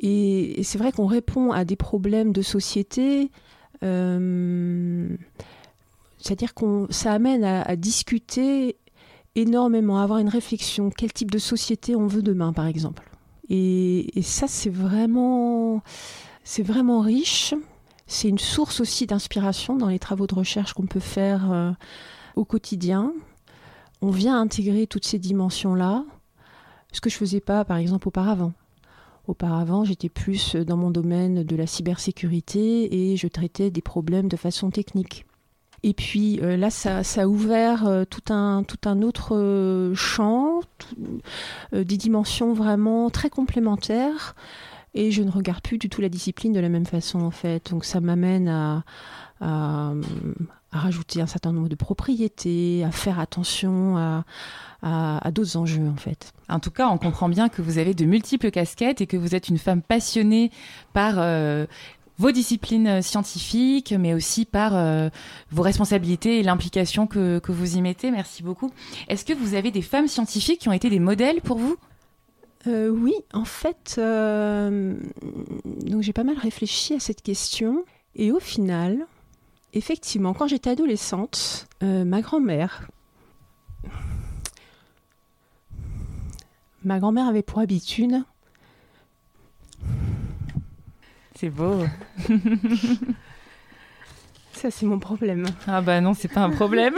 Et, 0.00 0.62
c'est 0.62 0.78
vrai 0.78 0.92
qu'on 0.92 1.06
répond 1.06 1.52
à 1.52 1.64
des 1.64 1.76
problèmes 1.76 2.32
de 2.32 2.42
société. 2.42 3.30
Euh, 3.82 5.08
c'est-à-dire 6.18 6.54
que 6.54 6.86
ça 6.90 7.12
amène 7.12 7.44
à, 7.44 7.76
discuter 7.76 8.76
énormément, 9.34 9.98
à 9.98 10.04
avoir 10.04 10.18
une 10.18 10.28
réflexion. 10.28 10.90
Quel 10.90 11.12
type 11.12 11.30
de 11.30 11.38
société 11.38 11.96
on 11.96 12.06
veut 12.06 12.22
demain, 12.22 12.52
par 12.52 12.66
exemple? 12.66 13.11
Et, 13.54 14.22
ça, 14.22 14.48
c'est 14.48 14.70
vraiment, 14.70 15.82
c'est 16.42 16.62
vraiment 16.62 17.00
riche. 17.00 17.54
C'est 18.06 18.28
une 18.28 18.38
source 18.38 18.80
aussi 18.80 19.06
d'inspiration 19.06 19.76
dans 19.76 19.88
les 19.88 19.98
travaux 19.98 20.26
de 20.26 20.34
recherche 20.34 20.72
qu'on 20.72 20.86
peut 20.86 21.00
faire 21.00 21.52
euh, 21.52 21.72
au 22.34 22.46
quotidien. 22.46 23.12
On 24.00 24.10
vient 24.10 24.40
intégrer 24.40 24.86
toutes 24.86 25.04
ces 25.04 25.18
dimensions-là, 25.18 26.04
ce 26.92 27.02
que 27.02 27.10
je 27.10 27.16
faisais 27.16 27.40
pas, 27.40 27.64
par 27.66 27.76
exemple, 27.76 28.08
auparavant. 28.08 28.52
Auparavant, 29.28 29.84
j'étais 29.84 30.08
plus 30.08 30.56
dans 30.56 30.78
mon 30.78 30.90
domaine 30.90 31.44
de 31.44 31.56
la 31.56 31.66
cybersécurité 31.66 33.12
et 33.12 33.16
je 33.18 33.28
traitais 33.28 33.70
des 33.70 33.82
problèmes 33.82 34.28
de 34.28 34.36
façon 34.36 34.70
technique. 34.70 35.26
Et 35.84 35.94
puis 35.94 36.38
euh, 36.40 36.56
là, 36.56 36.70
ça, 36.70 37.00
a 37.16 37.26
ouvert 37.26 37.86
euh, 37.86 38.04
tout, 38.04 38.32
un, 38.32 38.62
tout 38.62 38.78
un 38.88 39.02
autre 39.02 39.36
euh, 39.36 39.94
champ, 39.94 40.60
des 41.72 41.96
dimensions 41.96 42.52
vraiment 42.52 43.10
très 43.10 43.30
complémentaires. 43.30 44.34
Et 44.94 45.10
je 45.10 45.22
ne 45.22 45.30
regarde 45.30 45.62
plus 45.62 45.78
du 45.78 45.88
tout 45.88 46.00
la 46.02 46.10
discipline 46.10 46.52
de 46.52 46.60
la 46.60 46.68
même 46.68 46.84
façon, 46.84 47.20
en 47.20 47.30
fait. 47.30 47.70
Donc 47.70 47.84
ça 47.84 48.00
m'amène 48.00 48.48
à, 48.48 48.84
rajouter 50.70 51.20
un 51.20 51.26
certain 51.26 51.52
nombre 51.52 51.68
de 51.68 51.74
propriétés, 51.74 52.84
à 52.84 52.90
faire 52.90 53.18
attention 53.18 53.98
à, 53.98 54.24
à, 54.82 55.30
d'autres 55.30 55.56
enjeux 55.56 55.86
en 55.86 55.96
fait. 55.96 56.32
En 56.48 56.60
tout 56.60 56.70
cas, 56.70 56.88
on 56.88 56.96
comprend 56.96 57.28
bien 57.28 57.48
que 57.48 57.60
vous 57.60 57.76
avez 57.76 57.92
de 57.92 58.04
multiples 58.04 58.50
casquettes 58.50 59.00
et 59.00 59.06
que 59.06 59.16
vous 59.16 59.34
êtes 59.34 59.48
une 59.48 59.58
femme 59.58 59.82
passionnée 59.82 60.50
par 60.92 61.18
vos 62.18 62.30
disciplines 62.30 62.86
euh, 62.86 63.02
scientifiques, 63.02 63.94
mais 63.98 64.14
aussi 64.14 64.44
par 64.44 64.76
euh, 64.76 65.08
vos 65.50 65.62
responsabilités 65.62 66.38
et 66.38 66.42
l'implication 66.42 67.06
que, 67.06 67.40
vous 67.48 67.76
y 67.76 67.82
mettez. 67.82 68.10
Merci 68.10 68.42
beaucoup. 68.42 68.70
Est-ce 69.08 69.24
que 69.24 69.32
vous 69.32 69.54
avez 69.54 69.70
des 69.70 69.82
femmes 69.82 70.08
scientifiques 70.08 70.60
qui 70.60 70.68
ont 70.68 70.72
été 70.72 70.90
des 70.90 71.00
modèles 71.00 71.40
pour 71.40 71.58
vous? 71.58 71.76
Euh, 72.66 72.88
Oui, 72.88 73.14
en 73.32 73.44
fait, 73.44 73.94
j'ai 76.00 76.12
pas 76.12 76.24
mal 76.24 76.38
réfléchi 76.38 76.94
à 76.94 77.00
cette 77.00 77.22
question. 77.22 77.84
Et 78.14 78.30
au 78.30 78.40
final, 78.40 79.06
effectivement, 79.72 80.34
quand 80.34 80.46
j'étais 80.46 80.70
adolescente, 80.70 81.66
ma 81.80 82.20
grand-mère, 82.20 82.88
ma 86.84 86.98
grand-mère 86.98 87.26
avait 87.26 87.42
pour 87.42 87.58
habitude 87.58 88.22
c'est 91.42 91.50
beau. 91.50 91.82
Ça, 94.52 94.70
c'est 94.70 94.86
mon 94.86 95.00
problème. 95.00 95.44
Ah 95.66 95.80
bah 95.80 96.00
non, 96.00 96.14
c'est 96.14 96.28
pas 96.28 96.42
un 96.42 96.50
problème. 96.50 96.94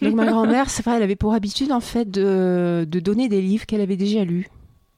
Donc 0.00 0.14
ma 0.14 0.24
grand-mère, 0.24 0.70
c'est 0.70 0.84
vrai, 0.84 0.98
elle 0.98 1.02
avait 1.02 1.16
pour 1.16 1.34
habitude 1.34 1.72
en 1.72 1.80
fait 1.80 2.08
de, 2.08 2.86
donner 2.88 3.28
des 3.28 3.42
livres 3.42 3.66
qu'elle 3.66 3.80
avait 3.80 3.96
déjà 3.96 4.24
lus. 4.24 4.46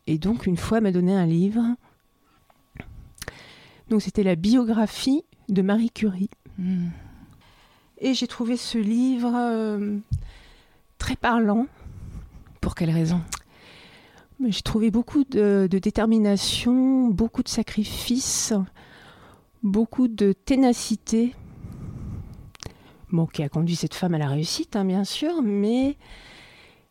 Et 0.06 0.18
donc 0.18 0.44
une 0.44 0.59
fois, 0.59 0.76
elle 0.76 0.82
m'a 0.82 0.92
donné 0.92 1.14
un 1.14 1.25
livre. 1.25 1.62
Donc 3.88 4.02
c'était 4.02 4.23
la 4.23 4.35
biographie 4.35 5.25
de 5.49 5.62
Marie 5.62 5.90
Curie. 5.90 6.28
Hmm. 6.59 6.88
Et 8.02 8.12
j'ai 8.12 8.26
trouvé 8.26 8.59
ce 8.59 8.76
livre 8.76 9.32
euh, 9.35 9.97
très 10.99 11.16
parlant. 11.16 11.68
Pour 12.61 12.75
quelle 12.75 12.90
raison? 12.90 13.23
J'ai 14.49 14.62
trouvé 14.62 14.90
beaucoup 14.90 15.25
de, 15.25 15.68
détermination, 15.70 17.09
beaucoup 17.09 17.42
de 17.42 17.49
sacrifices, 17.49 18.54
beaucoup 19.62 20.09
de 20.09 20.32
ténacité. 20.32 21.35
Bon, 23.12 23.26
qui 23.26 23.42
a 23.42 23.49
conduit 23.49 23.76
cette 23.76 23.94
femme 23.94 24.14
à 24.14 24.18
la 24.18 24.28
réussite, 24.28 24.76
hein, 24.76 24.85
bien 24.85 25.04
sûr, 25.04 25.42
mais 25.42 25.97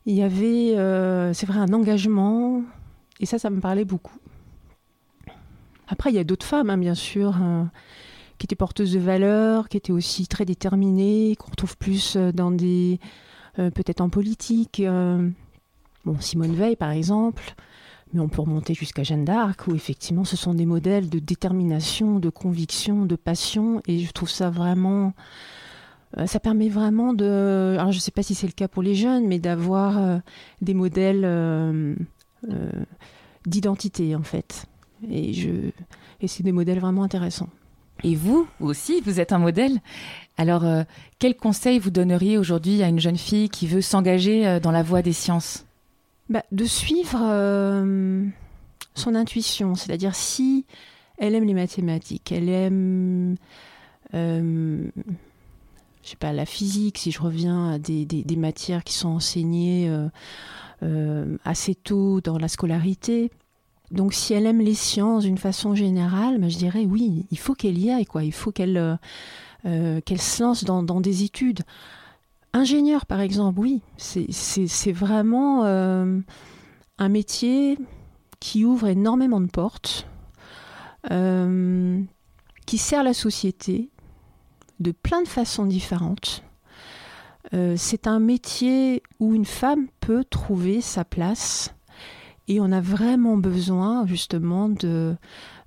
il 0.06 0.16
y 0.16 0.22
avait, 0.22 0.78
euh, 0.78 1.34
c'est 1.34 1.46
vrai, 1.46 1.60
un 1.60 1.74
engagement, 1.74 2.62
et 3.20 3.26
ça, 3.26 3.40
ça 3.40 3.50
me 3.50 3.62
parlait 3.62 3.86
beaucoup. 3.86 4.18
Après, 5.88 6.12
il 6.12 6.16
y 6.16 6.20
a 6.20 6.24
d'autres 6.24 6.46
femmes, 6.46 6.70
hein, 6.70 6.78
bien 6.78 6.94
sûr, 6.94 7.38
hein, 7.38 7.72
qui 8.38 8.46
étaient 8.46 8.56
porteuses 8.56 8.94
de 8.94 9.00
valeurs, 9.00 9.70
qui 9.70 9.78
étaient 9.78 9.94
aussi 9.94 10.28
très 10.28 10.46
déterminées, 10.46 11.36
qu'on 11.38 11.52
retrouve 11.52 11.78
plus 11.78 12.16
euh, 12.16 12.32
dans 12.32 12.52
des, 12.52 13.00
euh, 13.58 13.72
peut-être 13.72 14.02
en 14.02 14.10
politique. 14.10 14.82
Simone 16.20 16.56
Veil, 16.56 16.76
par 16.76 16.92
exemple, 16.92 17.56
mais 18.14 18.20
on 18.20 18.28
peut 18.28 18.42
remonter 18.42 18.74
jusqu'à 18.74 19.04
Jeanne 19.04 19.26
d'Arc, 19.26 19.68
où 19.68 19.76
effectivement 19.76 20.24
ce 20.24 20.36
sont 20.36 20.54
des 20.54 20.66
modèles 20.66 21.10
de 21.10 21.20
détermination, 21.20 22.20
de 22.20 22.30
conviction, 22.30 23.06
de 23.06 23.16
passion, 23.16 23.82
et 23.88 24.00
je 24.00 24.12
trouve 24.12 24.30
ça 24.30 24.50
vraiment... 24.50 25.14
Euh, 26.18 26.26
ça 26.26 26.40
permet 26.40 26.70
vraiment 26.70 27.14
de... 27.14 27.76
Alors 27.78 27.92
je 27.92 27.98
ne 27.98 28.02
sais 28.02 28.10
pas 28.10 28.24
si 28.24 28.34
c'est 28.34 28.48
le 28.48 28.54
cas 28.54 28.68
pour 28.68 28.82
les 28.82 28.96
jeunes, 28.96 29.28
mais 29.28 29.38
d'avoir 29.38 30.00
euh, 30.00 30.18
des 30.62 30.74
modèles 30.74 31.22
euh, 31.24 31.94
d'identité, 33.46 34.16
en 34.16 34.24
fait. 34.24 34.66
Et, 35.08 35.34
je... 35.34 35.50
et 36.20 36.28
c'est 36.28 36.42
des 36.42 36.52
modèles 36.52 36.80
vraiment 36.80 37.04
intéressants. 37.04 37.50
Et 38.04 38.16
vous 38.16 38.48
aussi, 38.60 39.02
vous 39.02 39.20
êtes 39.20 39.34
un 39.34 39.40
modèle. 39.40 39.78
Alors, 40.38 40.64
quel 41.20 41.36
conseil 41.36 41.80
vous 41.80 41.90
donneriez 41.92 42.38
aujourd'hui 42.38 42.82
à 42.82 42.88
une 42.88 43.00
jeune 43.00 43.18
fille 43.18 43.50
qui 43.50 43.68
veut 43.68 43.82
s'engager 43.82 44.62
dans 44.62 44.72
la 44.72 44.84
voie 44.84 45.02
des 45.02 45.12
sciences? 45.12 45.66
Bah, 46.30 46.44
De 46.52 46.66
suivre 46.66 47.20
euh, 47.22 48.26
son 48.96 49.16
intuition, 49.16 49.76
c'est-à-dire 49.76 50.16
si 50.16 50.66
elle 51.18 51.36
aime 51.36 51.46
les 51.46 51.54
mathématiques, 51.54 52.32
elle 52.32 52.50
aime, 52.50 53.36
euh, 54.14 54.84
je 56.04 56.10
sais 56.10 56.16
pas, 56.16 56.32
la 56.32 56.46
physique, 56.46 56.98
si 56.98 57.12
je 57.12 57.22
reviens 57.22 57.72
à 57.72 57.80
des, 57.80 58.06
des, 58.06 58.36
matières 58.36 58.84
qui 58.84 58.94
sont 58.94 59.10
enseignées 59.10 59.92
euh, 60.84 61.38
assez 61.44 61.76
tôt 61.76 62.22
dans 62.22 62.38
la 62.38 62.48
scolarité. 62.48 63.32
Donc 63.92 64.14
si 64.14 64.34
elle 64.34 64.46
aime 64.46 64.62
les 64.62 64.76
sciences 64.76 65.24
d'une 65.24 65.38
façon 65.38 65.76
générale, 65.76 66.40
bah, 66.40 66.48
je 66.48 66.58
dirais 66.58 66.86
oui, 66.86 67.26
il 67.32 67.40
faut 67.40 67.56
qu'elle 67.56 67.78
y 67.78 67.90
aille, 67.90 68.06
quoi. 68.06 68.24
Il 68.24 68.34
faut 68.34 68.52
qu'elle 68.52 68.98
se 69.64 70.44
lance 70.44 70.64
dans, 70.64 70.84
dans 70.84 71.02
des 71.02 71.24
études. 71.24 71.64
Ingénieur, 72.54 73.06
par 73.06 73.20
exemple, 73.20 73.60
oui, 73.60 73.82
c'est 73.98 74.92
vraiment 74.92 75.66
euh, 75.66 76.20
un 76.98 77.10
métier 77.10 77.78
qui 78.40 78.66
ouvre 78.66 78.88
énormément 78.88 79.40
de 79.40 79.48
portes, 79.48 80.08
euh, 81.12 82.02
qui 82.66 82.78
sert 82.80 83.04
la 83.04 83.14
société 83.14 83.92
de 84.80 84.92
plein 84.92 85.22
de 85.22 85.28
façons 85.28 85.66
différentes. 85.66 86.44
Euh, 87.54 87.76
c'est 87.78 88.08
un 88.08 88.20
métier 88.20 89.04
où 89.20 89.36
une 89.36 89.46
femme 89.46 89.88
peut 90.00 90.24
trouver 90.24 90.82
sa 90.82 91.06
place 91.06 91.76
et 92.48 92.60
on 92.60 92.72
a 92.72 92.82
vraiment 92.82 93.38
besoin 93.38 94.08
justement 94.08 94.70
de, 94.70 95.16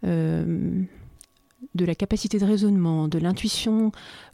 de 0.02 1.84
la 1.84 1.94
capacité 1.94 2.40
de 2.40 2.44
raisonnement, 2.44 3.06
de 3.06 3.18
l'intuition 3.18 3.92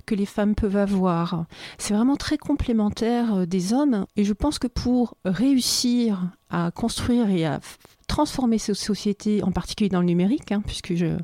que 0.08 0.14
les 0.14 0.26
femmes 0.26 0.54
peuvent 0.54 0.78
avoir. 0.78 1.44
C'est 1.76 1.92
vraiment 1.92 2.16
très 2.16 2.38
complémentaire 2.38 3.34
euh, 3.34 3.46
des 3.46 3.74
hommes 3.74 4.06
et 4.16 4.24
je 4.24 4.32
pense 4.32 4.58
que 4.58 4.66
pour 4.66 5.18
réussir 5.26 6.30
à 6.48 6.70
construire 6.70 7.28
et 7.28 7.44
à 7.44 7.60
transformer 8.06 8.56
ces 8.56 8.72
sociétés, 8.72 9.42
en 9.42 9.52
particulier 9.52 9.90
dans 9.90 10.00
le 10.00 10.06
numérique, 10.06 10.50
hein, 10.50 10.62
puisque 10.64 10.94
je, 10.94 11.18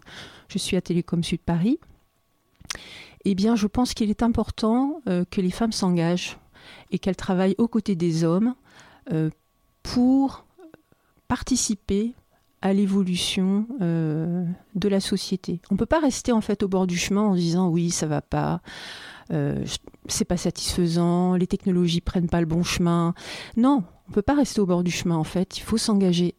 suis 0.55 0.77
à 0.77 0.83
Télécom 0.83 1.25
Sud 1.25 1.41
Paris, 1.41 1.81
eh 3.25 3.35
bien 3.35 3.57
je 3.57 3.67
pense 3.67 3.95
qu'il 3.95 4.11
est 4.11 4.23
important 4.23 5.01
euh, 5.09 5.25
que 5.31 5.41
les 5.41 5.51
femmes 5.51 5.73
s'engagent 5.73 6.37
et 6.91 6.99
qu'elles 6.99 7.17
travaillent 7.17 7.57
aux 7.57 7.69
côtés 7.69 7.97
des 7.97 8.23
hommes 8.23 8.55
euh, 9.13 9.31
pour 9.83 10.45
participer 11.27 12.15
à 12.65 12.73
l'évolution 12.73 13.67
euh, 13.83 14.43
de 14.75 14.89
la 14.89 14.99
société. 14.99 15.61
On 15.71 15.75
ne 15.75 15.79
peut 15.79 15.85
pas 15.87 16.01
rester 16.01 16.33
en 16.33 16.41
fait 16.41 16.63
au 16.63 16.69
bord 16.69 16.87
du 16.87 16.97
chemin 16.97 17.21
en 17.21 17.35
disant 17.35 17.69
oui 17.69 17.91
ça 17.91 18.07
va 18.07 18.23
pas, 18.23 18.63
euh, 19.31 19.63
c'est 20.07 20.25
pas 20.25 20.39
satisfaisant, 20.39 21.35
les 21.35 21.47
technologies 21.47 22.01
prennent 22.01 22.31
pas 22.31 22.41
le 22.41 22.47
bon 22.47 22.63
chemin. 22.63 23.13
Non, 23.59 23.85
on 24.09 24.13
peut 24.13 24.23
pas 24.23 24.35
rester 24.35 24.63
au 24.63 24.67
bord 24.67 24.83
du 24.83 24.91
chemin 24.91 25.15
en 25.15 25.25
fait. 25.25 25.59
Il 25.59 25.61
faut 25.61 25.77
s'engager 25.77 26.37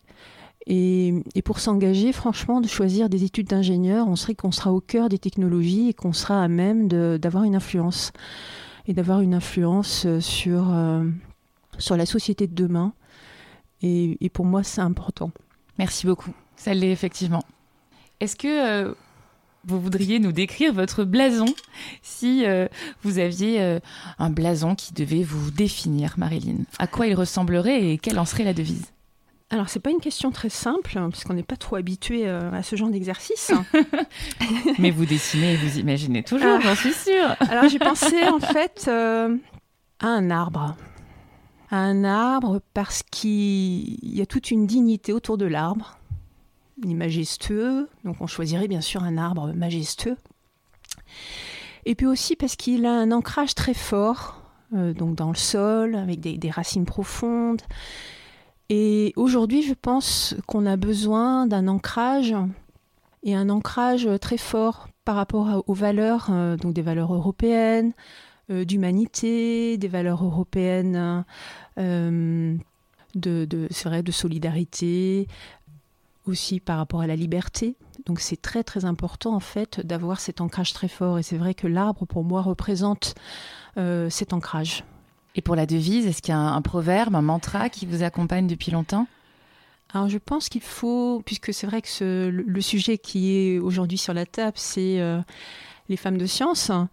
Et, 0.65 1.13
pour 1.45 1.59
s'engager, 1.59 2.11
franchement, 2.11 2.59
de 2.59 2.67
choisir 2.67 3.07
des 3.07 3.23
études 3.23 3.47
d'ingénieur, 3.47 4.07
on 4.07 4.15
serait 4.15 4.33
qu'on 4.33 4.51
sera 4.51 4.73
au 4.73 4.81
cœur 4.81 5.09
des 5.09 5.19
technologies 5.19 5.89
et 5.89 5.93
qu'on 5.93 6.11
sera 6.11 6.43
à 6.43 6.47
même 6.47 6.87
d'avoir 6.87 7.43
une 7.43 7.55
influence. 7.55 8.11
Et 8.87 8.93
d'avoir 8.93 9.21
une 9.21 9.35
influence 9.35 10.07
sur, 10.19 10.75
sur 11.77 11.97
la 11.97 12.05
société 12.07 12.47
de 12.47 12.55
demain. 12.55 12.93
Et, 13.83 14.17
et 14.21 14.29
pour 14.29 14.45
moi, 14.45 14.63
c'est 14.63 14.81
important. 14.81 15.31
Merci 15.77 16.07
beaucoup. 16.07 16.33
Ça 16.55 16.73
l'est 16.73 16.91
effectivement. 16.91 17.43
Est-ce 18.19 18.35
que 18.35 18.95
vous 19.65 19.79
voudriez 19.81 20.19
nous 20.19 20.31
décrire 20.31 20.73
votre 20.73 21.03
blason 21.03 21.47
si 22.01 22.45
euh, 22.45 22.67
vous 23.03 23.19
aviez 23.19 23.61
euh, 23.61 23.79
un 24.19 24.29
blason 24.29 24.75
qui 24.75 24.93
devait 24.93 25.23
vous 25.23 25.51
définir, 25.51 26.15
Marilyn? 26.17 26.63
À 26.77 26.87
quoi 26.87 27.07
il 27.07 27.15
ressemblerait 27.15 27.89
et 27.89 27.97
quelle 27.97 28.19
en 28.19 28.25
serait 28.25 28.43
la 28.43 28.53
devise? 28.53 28.91
Alors, 29.51 29.69
c'est 29.69 29.79
pas 29.79 29.91
une 29.91 29.99
question 29.99 30.31
très 30.31 30.49
simple, 30.49 30.97
hein, 30.97 31.09
puisqu'on 31.11 31.33
n'est 31.33 31.43
pas 31.43 31.55
trop 31.55 31.75
habitué 31.75 32.27
euh, 32.27 32.51
à 32.51 32.63
ce 32.63 32.75
genre 32.75 32.89
d'exercice. 32.89 33.51
Mais 34.79 34.91
vous 34.91 35.05
dessinez 35.05 35.53
et 35.53 35.57
vous 35.57 35.79
imaginez 35.79 36.23
toujours, 36.23 36.61
j'en 36.61 36.75
suis 36.75 36.93
sûre. 36.93 37.35
Alors, 37.39 37.67
j'ai 37.69 37.79
pensé 37.79 38.27
en 38.27 38.39
fait 38.39 38.87
à 38.87 40.07
un 40.07 40.29
arbre. 40.29 40.75
Un 41.71 42.03
arbre 42.03 42.61
parce 42.73 43.03
qu'il 43.03 43.97
y 44.03 44.21
a 44.21 44.25
toute 44.25 44.51
une 44.51 44.67
dignité 44.67 45.13
autour 45.13 45.37
de 45.37 45.45
l'arbre 45.45 45.97
majestueux, 46.83 47.87
donc 48.03 48.17
on 48.19 48.27
choisirait 48.27 48.67
bien 48.67 48.81
sûr 48.81 49.03
un 49.03 49.17
arbre 49.17 49.53
majestueux. 49.53 50.17
Et 51.85 51.95
puis 51.95 52.07
aussi 52.07 52.35
parce 52.35 52.55
qu'il 52.55 52.85
a 52.85 52.91
un 52.91 53.11
ancrage 53.11 53.55
très 53.55 53.73
fort, 53.73 54.41
euh, 54.73 54.93
donc 54.93 55.15
dans 55.15 55.29
le 55.29 55.35
sol, 55.35 55.95
avec 55.95 56.19
des, 56.19 56.49
racines 56.49 56.85
profondes. 56.85 57.61
Et 58.69 59.13
aujourd'hui, 59.15 59.61
je 59.61 59.73
pense 59.73 60.35
qu'on 60.47 60.65
a 60.65 60.75
besoin 60.75 61.45
d'un 61.45 61.67
ancrage 61.67 62.35
et 63.23 63.35
un 63.35 63.49
ancrage 63.49 64.09
très 64.19 64.37
fort 64.37 64.87
par 65.05 65.15
rapport 65.15 65.63
aux 65.67 65.73
valeurs, 65.73 66.27
euh, 66.31 66.57
donc 66.57 66.73
des 66.73 66.81
valeurs 66.81 67.13
européennes, 67.13 67.93
d'humanité, 68.49 69.77
des 69.77 69.87
valeurs 69.87 70.23
européennes 70.23 71.25
de, 71.77 73.45
de, 73.45 73.67
vrai, 73.83 74.03
de 74.03 74.11
solidarité, 74.11 75.27
aussi 76.27 76.59
par 76.59 76.77
rapport 76.77 77.01
à 77.01 77.07
la 77.07 77.15
liberté. 77.15 77.75
Donc 78.05 78.19
c'est 78.19 78.41
très 78.41 78.63
très 78.63 78.85
important 78.85 79.35
en 79.35 79.39
fait 79.39 79.85
d'avoir 79.85 80.19
cet 80.19 80.41
ancrage 80.41 80.73
très 80.73 80.87
fort. 80.87 81.19
Et 81.19 81.23
c'est 81.23 81.37
vrai 81.37 81.53
que 81.53 81.67
l'arbre 81.67 82.05
pour 82.05 82.23
moi 82.23 82.41
représente 82.41 83.15
euh, 83.77 84.09
cet 84.09 84.33
ancrage. 84.33 84.83
Et 85.35 85.41
pour 85.41 85.55
la 85.55 85.65
devise, 85.65 86.05
est-ce 86.07 86.21
qu'il 86.21 86.33
y 86.33 86.37
a 86.37 86.39
un, 86.39 86.61
proverbe, 86.61 87.15
un 87.15 87.21
mantra 87.21 87.69
qui 87.69 87.85
vous 87.85 88.03
accompagne 88.03 88.47
depuis 88.47 88.71
longtemps? 88.71 89.07
Alors 89.93 90.09
je 90.09 90.17
pense 90.17 90.49
qu'il 90.49 90.61
faut, 90.61 91.21
puisque 91.25 91.53
c'est 91.53 91.67
vrai 91.67 91.81
que 91.81 92.29
le, 92.29 92.61
sujet 92.61 92.97
qui 92.97 93.35
est 93.37 93.59
aujourd'hui 93.59 93.97
sur 93.97 94.13
la 94.13 94.25
table, 94.25 94.55
c'est 94.55 94.99
euh, 94.99 95.21
les 95.89 95.97
femmes 95.97 96.17
de 96.17 96.25
science, 96.25 96.69
euh, 96.69 96.83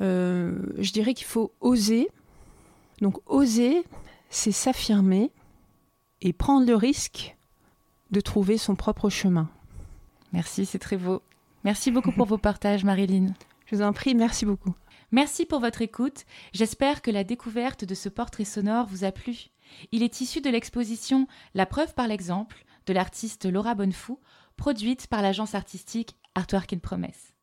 je 0.00 0.92
dirais 0.92 1.14
qu'il 1.14 1.26
faut 1.26 1.52
oser. 1.60 2.08
Donc 3.00 3.18
oser, 3.26 3.84
c'est 4.30 4.52
s'affirmer 4.52 5.30
et 6.20 6.32
prendre 6.32 6.66
le 6.66 6.74
risque 6.74 7.36
de 8.10 8.20
trouver 8.20 8.58
son 8.58 8.74
propre 8.74 9.10
chemin. 9.10 9.50
Merci, 10.32 10.66
c'est 10.66 10.78
très 10.78 10.96
beau. 10.96 11.22
Merci 11.64 11.90
beaucoup 11.90 12.12
pour 12.12 12.26
vos 12.28 12.38
partages, 12.38 12.84
Marilyn. 12.84 13.34
Je 13.66 13.76
vous 13.76 13.82
en 13.82 13.92
prie, 13.92 14.14
merci 14.14 14.46
beaucoup. 14.46 14.74
Merci 15.12 15.46
pour 15.46 15.60
votre 15.60 15.82
écoute. 15.82 16.24
J'espère 16.52 17.02
que 17.02 17.10
la 17.10 17.24
découverte 17.24 17.84
de 17.84 17.94
ce 17.94 18.08
portrait 18.08 18.44
sonore 18.44 18.86
vous 18.86 19.04
a 19.04 19.12
plu. 19.12 19.46
Il 19.92 20.02
est 20.02 20.20
issu 20.20 20.40
de 20.40 20.50
l'exposition 20.50 21.26
La 21.54 21.66
preuve 21.66 21.94
par 21.94 22.08
l'exemple 22.08 22.64
de 22.86 22.92
l'artiste 22.92 23.50
Laura 23.50 23.74
Bonnefou, 23.74 24.20
produite 24.56 25.06
par 25.08 25.22
l'agence 25.22 25.54
artistique 25.54 26.16
Artwork 26.34 26.72
in 26.72 26.78
Promesse. 26.78 27.35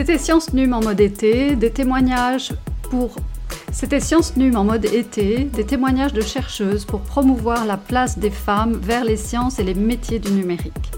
C'était 0.00 0.16
Science 0.16 0.54
Num 0.54 0.72
en 0.72 0.80
mode 0.80 0.98
été, 0.98 1.56
des 1.56 1.70
témoignages 1.70 2.54
pour 2.88 3.16
c'était 3.70 4.00
Science 4.00 4.34
Num 4.38 4.56
en 4.56 4.64
mode 4.64 4.86
été, 4.86 5.44
des 5.44 5.66
témoignages 5.66 6.14
de 6.14 6.22
chercheuses 6.22 6.86
pour 6.86 7.02
promouvoir 7.02 7.66
la 7.66 7.76
place 7.76 8.18
des 8.18 8.30
femmes 8.30 8.72
vers 8.82 9.04
les 9.04 9.18
sciences 9.18 9.58
et 9.58 9.62
les 9.62 9.74
métiers 9.74 10.18
du 10.18 10.30
numérique. 10.32 10.90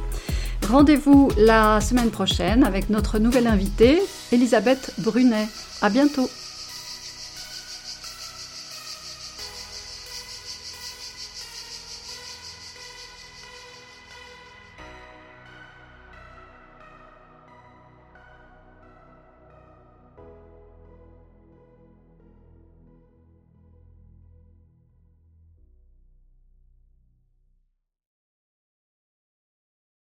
Rendez-vous 0.71 1.33
la 1.37 1.81
semaine 1.81 2.11
prochaine 2.11 2.63
avec 2.63 2.91
notre 2.91 3.19
nouvelle 3.19 3.49
invitée, 3.49 4.01
Elisabeth 4.31 4.95
Brunet. 4.99 5.49
À 5.81 5.91
bientôt! 5.91 6.29